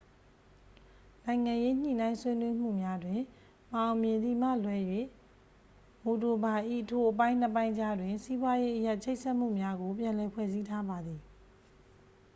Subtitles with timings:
[1.25, 3.19] နိုင်ငံရေး ညှိနှိုင်းဆွေးနွေးမှုများတွင်
[3.73, 4.77] မအောင်မြင်သည်မှလွဲ၍
[6.03, 6.53] မိုဒိုဗာ၏
[6.89, 11.21] ထိုအပိုင်းနှစ်ပိုင်းကြားတွင် စီးပွားရေးအရချိတ်ဆက်မှုများကို ပြန်လည်ဖွဲ့စည်းထားပါသည်